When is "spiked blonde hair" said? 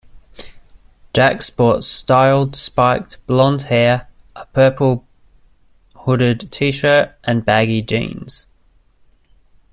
2.55-4.07